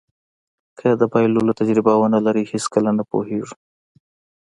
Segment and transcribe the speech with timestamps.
[0.79, 3.55] که د بایللو تجربه ونلرئ هېڅکله نه پوهېږو.